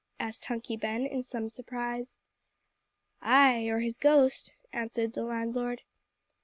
[0.19, 2.17] asked Hunky Ben, in some surprise.
[3.21, 5.83] "Ay or his ghost," answered the landlord.